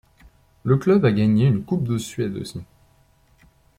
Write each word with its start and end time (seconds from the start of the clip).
Le 0.63 0.77
club 0.77 1.05
a 1.05 1.11
gangé 1.11 1.45
une 1.45 1.63
coupe 1.63 1.83
de 1.87 1.99
Suède 1.99 2.35
aussi. 2.37 2.63